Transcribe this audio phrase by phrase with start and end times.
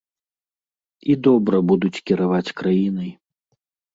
[1.13, 3.09] І добра будуць кіраваць краінай.